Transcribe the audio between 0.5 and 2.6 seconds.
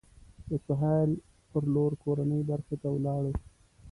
سهیل پر لور کورنۍ